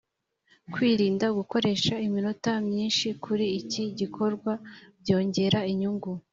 kwirinda 0.73 1.25
gukoresha 1.37 1.93
iminota 2.07 2.51
myinshi 2.67 3.07
kuri 3.23 3.45
iki 3.59 3.83
gikorwa 3.99 4.51
byongera 5.01 5.59
inyungu. 5.73 6.11